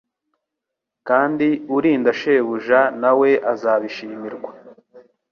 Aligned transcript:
kandi 1.07 1.47
urinda 1.75 2.11
shebuja 2.19 2.79
na 3.01 3.11
we 3.19 3.29
azabishimirwa 3.51 4.51